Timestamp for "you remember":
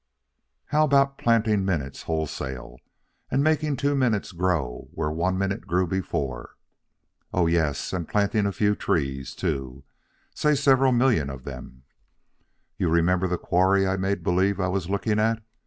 12.79-13.27